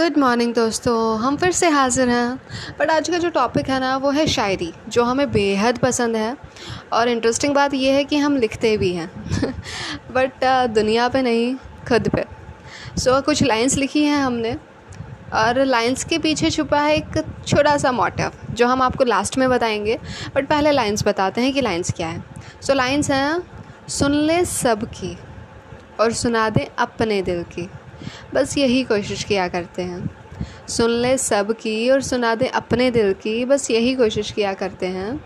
Good 0.00 0.16
morning 0.18 0.54
दोस्तों। 0.54 1.18
हम 1.18 1.36
फिर 1.36 1.52
से 1.52 1.68
हाज़िर 1.68 2.08
हैं। 2.08 2.36
बट 2.78 2.90
आज 2.90 3.08
का 3.08 3.18
जो 3.18 3.30
टॉपिक 3.30 3.68
है 3.68 3.80
ना 3.80 3.96
वो 3.96 4.10
है 4.10 4.26
शायरी 4.26 4.72
जो 4.88 5.04
हमें 5.04 5.32
बेहद 5.32 5.78
पसंद 5.78 6.16
है। 6.16 6.36
और 6.92 7.08
इंटरेस्टिंग 7.08 7.54
बात 7.54 7.74
यह 7.74 7.94
है 7.94 8.04
कि 8.04 8.16
हम 8.16 8.36
लिखते 8.36 8.76
भी 8.76 8.92
हैं। 8.92 9.10
बट 10.12 10.32
दुनिया 10.44 11.08
पे 11.08 11.22
नहीं 11.22 11.54
खुद 11.88 12.08
पे। 12.08 12.24
सो 13.00 13.10
so, 13.10 13.24
कुछ 13.24 13.42
लाइंस 13.42 13.76
लिखी 13.76 14.04
हैं 14.04 14.16
हमने। 14.16 14.56
और 15.34 15.64
लाइंस 15.64 16.04
के 16.04 16.18
पीछे 16.18 16.50
छुपा 16.50 16.80
है 16.80 16.96
एक 16.96 17.24
छोटा 17.46 17.76
सा 17.76 17.92
मोटिव 17.92 18.30
जो 18.50 18.66
हम 18.66 18.82
आपको 18.82 19.04
लास्ट 19.04 19.38
में 19.38 19.50
बताएँगे। 19.50 19.98
बट 20.34 20.48
पहले 20.48 20.70
लाइंस 20.70 21.04
बताते 21.06 21.40
हैं 21.40 21.52
कि 21.52 21.60
लाइंस 21.60 21.92
क्या 21.92 22.08
है। 22.08 22.24
सो 22.62 22.66
so, 22.66 22.74
लाइंस 22.74 23.10
हैं 23.10 23.42
सुन 23.88 24.12
ले 24.12 24.44
सब 24.44 24.84
की 24.84 25.18
और 26.00 26.12
सुना 26.12 26.50
दे 26.50 26.70
अपने 26.78 27.22
दिल 27.22 27.42
की। 27.42 27.68
बस 28.34 28.58
यही 28.58 28.82
कोशिश 28.84 29.24
किया 29.24 29.48
करते 29.48 29.82
हैं। 29.82 30.10
सुन 30.68 30.90
ले 30.90 31.18
सब 31.18 31.52
की 31.52 31.90
और 31.90 32.00
सुना 32.00 32.34
दे 32.34 32.46
अपने 32.46 32.90
दिल 32.90 33.12
की, 33.12 33.44
बस 33.44 33.70
यही 33.70 33.94
कोशिश 33.94 34.30
किया 34.30 34.52
करते 34.54 34.86
हैं। 34.86 35.24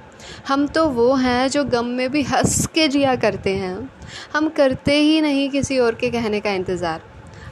हम 0.49 0.67
तो 0.67 0.89
वो 0.89 1.15
हैं 1.15 1.49
जो 1.49 1.65
गम 1.65 1.87
में 1.87 2.11
भी 2.11 2.23
हंस 2.23 2.67
के 2.67 2.89
जिया 2.89 3.17
करते 3.17 3.55
हैं। 3.57 3.91
हम 4.35 4.49
करते 4.49 4.99
ही 4.99 5.21
नहीं 5.21 5.49
किसी 5.51 5.79
और 5.79 5.95
के 5.95 6.11
कहने 6.11 6.41
का 6.41 6.53
इंतज़ार। 6.53 7.03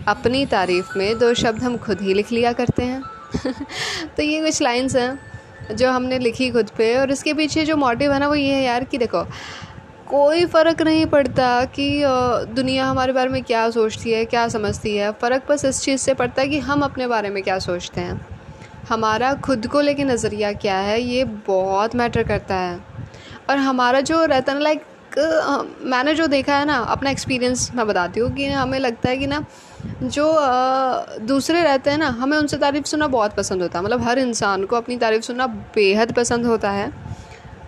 अपनी 0.08 0.46
तारीफ़ 0.46 0.98
में 0.98 1.18
दो 1.18 1.34
शब्द 1.34 1.62
हम 1.62 1.76
खुद 1.76 2.00
ही 2.00 2.14
लिख 2.14 2.32
लिया 2.32 2.52
करते 2.52 2.82
हैं। 2.82 3.02
तो 4.16 4.22
ये 4.22 4.40
कुछ 4.42 4.62
लाइंस 4.62 4.96
हैं, 4.96 5.18
जो 5.76 5.90
हमने 5.90 6.18
लिखी 6.18 6.50
खुद 6.50 6.70
पे 6.70 6.96
और 6.96 7.10
इसके 7.10 7.34
पीछे 7.34 7.64
जो 7.64 7.76
मोटिव 7.76 8.12
है 8.12 8.18
ना, 8.18 8.28
वो 8.28 8.34
ये 8.34 8.54
है 8.54 8.62
यार 8.62 8.84
कि 8.84 8.98
देखो 8.98 9.26
कोई 10.12 10.44
फ़र्क 10.46 10.80
नहीं 10.82 11.04
पड़ता 11.06 11.64
कि 11.74 11.84
दुनिया 12.54 12.86
हमारे 12.86 13.12
बारे 13.12 13.28
में 13.30 13.42
क्या 13.42 13.68
सोचती 13.70 14.10
है, 14.12 14.24
क्या 14.24 14.46
समझती 14.48 14.96
है। 14.96 15.10
फ़र्क 15.12 15.42
बस 15.48 15.64
इस 15.64 15.80
चीज़ 15.80 16.00
से 16.00 16.14
पड़ता 16.14 16.42
है 16.42 16.48
कि 16.48 16.58
हम 16.60 16.82
अपने 16.82 17.06
बारे 17.06 17.30
में 17.30 17.42
क्या 17.42 17.58
सोचते 17.58 18.00
हैं। 18.00 18.20
हमारा 18.88 19.32
खुद 19.34 19.66
को 19.66 19.80
लेके 19.80 20.04
नज़रिया 20.04 20.52
क्या 20.54 20.76
है, 20.78 21.00
ये 21.00 21.24
बहुत 21.24 21.94
मैटर 21.96 22.22
करता 22.22 22.54
है। 22.54 22.78
और 23.50 23.56
हमारा 23.58 24.00
जो 24.00 24.24
रहता 24.24 24.52
है 24.52 24.58
ना 24.58 24.64
लाइक 24.64 24.84
मैंने 25.84 26.14
जो 26.14 26.26
देखा 26.26 26.56
है 26.56 26.64
ना, 26.64 26.76
अपना 26.76 27.10
एक्सपीरियंस 27.10 27.70
मैं 27.74 27.86
बताती 27.86 28.20
हूँ 28.20 28.30
कि 28.34 28.46
हमें 28.46 28.78
लगता 28.78 29.08
है 29.08 29.16
कि 29.16 29.26
ना, 29.26 29.42
जो 30.02 30.26
दूसरे 31.26 31.62
रहते 31.62 31.90
हैं 31.90 31.98
ना, 31.98 32.08
हमें 32.20 32.36
उनसे 32.38 32.56
तारीफ़ 32.56 32.84
सुनना 32.84 33.06
बहुत 33.08 33.36
पसंद 33.36 33.62
होता 33.62 33.78
है। 33.78 33.84
मतलब 33.84 34.02
हर 34.02 34.18
इंसान 34.18 34.64
को 34.64 34.76
अपनी 34.76 34.96
तारीफ़ 34.96 35.22
सुनना 35.22 35.46
बेहद 35.74 36.12
पसंद 36.12 36.46
होता 36.46 36.70
है। 36.70 36.90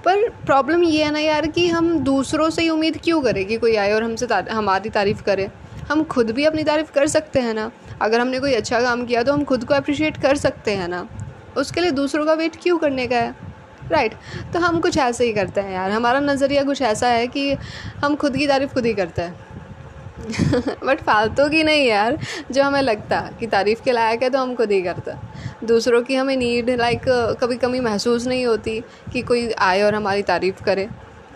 पर 0.04 0.28
प्रॉब्लम 0.28 0.82
ये 0.82 1.04
है 1.04 1.10
ना 1.10 1.18
यार 1.18 1.46
कि 1.46 1.68
हम 1.68 1.98
दूसरों 1.98 2.50
से 2.50 2.62
ही 2.62 2.68
उम्मीद 2.68 3.00
क्यों 3.04 3.22
करें 3.22 3.46
कि 3.46 3.56
कोई 3.56 3.76
आए 3.76 3.92
और 3.92 4.02
हमसे 4.02 4.26
हमारी 4.50 4.90
तारीफ़ 4.90 5.22
करे? 5.22 5.50
हम 5.90 6.04
खुद 6.04 6.30
भी 6.30 6.44
अपनी 6.44 6.64
तारीफ़ 6.64 6.92
कर 6.92 7.06
सकते 7.06 7.40
हैं 7.40 7.54
ना? 7.54 7.70
अगर 8.02 8.20
हमने 8.20 8.40
कोई 8.40 8.54
अच्छा 8.54 8.80
काम 8.80 9.06
किया 9.06 9.22
तो 9.22 9.32
हम 9.32 9.44
खुद 9.44 9.64
को 9.64 9.74
अप्रिशिएट 9.74 10.16
कर 10.16 10.36
सकते 10.36 10.70
हैं 10.70 10.88
ना? 10.88 11.08
उसके 11.56 11.80
लिए 11.80 11.90
दूसरों 11.90 12.26
का 12.26 12.32
वेट 12.32 12.56
क्यों 12.62 12.78
करने 12.78 13.06
का 13.06 13.16
है? 13.16 13.54
Right 13.92 14.12
right. 14.12 14.52
तो 14.52 14.58
हम 14.60 14.80
कुछ 14.80 14.98
ऐसे 14.98 15.24
ही 15.24 15.32
करते 15.32 15.60
हैं 15.60 15.72
यार। 15.72 15.90
हमारा 15.90 16.20
नज़रिया 16.20 16.62
कुछ 16.64 16.82
ऐसा 16.82 17.08
है 17.08 17.26
कि 17.26 17.52
हम 18.04 18.16
खुद 18.16 18.36
की 18.36 18.46
तारीफ़ 18.46 18.74
खुद 18.74 18.86
ही 18.86 18.94
करते 18.94 19.22
हैं। 19.22 19.36
बट 20.84 21.00
फालतू 21.00 21.48
की 21.48 21.62
नहीं 21.62 21.86
यार। 21.86 22.18
जो 22.50 22.62
हमें 22.62 22.82
लगता 22.82 23.30
कि 23.40 23.46
तारीफ़ 23.46 23.82
के 23.82 23.92
लायक 23.92 24.22
है 24.22 24.30
तो 24.30 24.38
हम 24.38 24.54
खुद 24.54 24.72
ही 24.72 24.82
करते 24.82 25.10
दूसरों 25.66 26.02
की 26.02 26.14
हमें 26.14 26.36
नीड 26.36 26.70
लाइक 26.70 27.02
कभी 27.40 27.56
कमी 27.56 27.80
महसूस 27.80 28.26
नहीं 28.26 28.46
होती 28.46 28.80
कि 29.12 29.22
कोई 29.22 29.50
आए 29.52 29.82
और 29.82 29.94
हमारी 29.94 30.22
तारीफ़ 30.22 30.62
करे। 30.62 30.88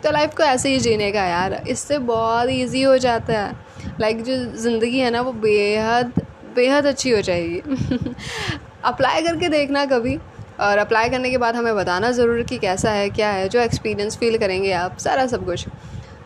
तो 0.04 0.10
लाइफ 0.10 0.34
को 0.36 0.42
ऐसे 0.42 0.68
ही 0.68 0.78
जीने 0.78 1.10
का 1.12 1.24
यार 1.24 1.62
इससे 1.68 1.98
बहुत 1.98 2.48
इजी 2.48 2.82
हो 2.82 2.96
जाता 2.98 3.32
है। 3.32 3.52
लाइक 4.00 4.16
like, 4.16 4.28
जो 4.28 4.60
ज़िंदगी 4.62 4.98
है 4.98 5.10
ना 5.10 5.20
वो 5.20 5.32
बेहद 5.32 6.12
बेहद 6.56 6.86
अच्छी 6.86 7.10
हो 7.10 7.20
जाएगी। 7.20 7.60
अप्लाई 8.84 9.22
करके 9.22 9.48
देखना 9.48 9.84
कभी 9.86 10.16
और 10.60 10.78
अप्लाई 10.78 11.08
करने 11.08 11.30
के 11.30 11.38
बाद 11.38 11.56
हमें 11.56 11.74
बताना 11.76 12.10
ज़रूर 12.10 12.42
कि 12.42 12.58
कैसा 12.58 12.90
है 12.90 13.10
क्या 13.10 13.30
है 13.30 13.48
जो 13.48 13.60
एक्सपीरियंस 13.60 14.16
फील 14.16 14.38
करेंगे 14.38 14.72
आप 14.72 14.98
सारा 14.98 15.26
सब 15.26 15.44
कुछ। 15.44 15.66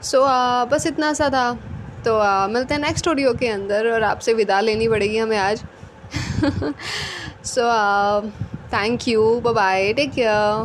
सो 0.03 0.19
so, 0.19 0.73
बस 0.73 0.87
इतना 0.87 1.13
सा 1.13 1.29
था। 1.29 1.53
तो 2.05 2.17
आ, 2.19 2.47
मिलते 2.47 2.75
हैं 2.75 2.81
नेक्स्ट 2.81 3.09
ऑडियो 3.09 3.33
के 3.35 3.49
अंदर 3.49 3.91
और 3.91 4.03
आपसे 4.03 4.35
विदा 4.35 4.61
लेनी 4.61 4.89
पड़ेगी 4.89 5.19
हमें 5.19 5.37
आज। 5.39 5.63
So, 7.43 7.69
uh, 7.69 8.31
thank 8.71 9.07
you. 9.07 9.41
Bye 9.43 9.53
bye. 9.53 9.93
Take 9.97 10.15
care. 10.15 10.65